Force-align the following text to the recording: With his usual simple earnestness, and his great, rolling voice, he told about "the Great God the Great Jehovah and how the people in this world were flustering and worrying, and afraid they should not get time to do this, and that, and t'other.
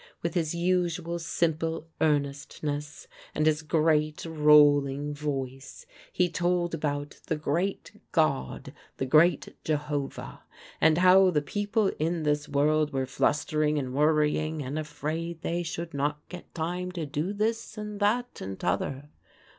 With 0.23 0.33
his 0.33 0.55
usual 0.55 1.19
simple 1.19 1.87
earnestness, 2.01 3.07
and 3.35 3.45
his 3.45 3.61
great, 3.61 4.25
rolling 4.25 5.13
voice, 5.13 5.85
he 6.11 6.27
told 6.27 6.73
about 6.73 7.19
"the 7.27 7.35
Great 7.35 8.01
God 8.11 8.73
the 8.97 9.05
Great 9.05 9.55
Jehovah 9.63 10.41
and 10.81 10.97
how 10.97 11.29
the 11.29 11.39
people 11.43 11.91
in 11.99 12.23
this 12.23 12.49
world 12.49 12.91
were 12.91 13.05
flustering 13.05 13.77
and 13.77 13.93
worrying, 13.93 14.63
and 14.63 14.79
afraid 14.79 15.43
they 15.43 15.61
should 15.61 15.93
not 15.93 16.27
get 16.29 16.51
time 16.55 16.91
to 16.93 17.05
do 17.05 17.31
this, 17.31 17.77
and 17.77 17.99
that, 17.99 18.41
and 18.41 18.59
t'other. 18.59 19.11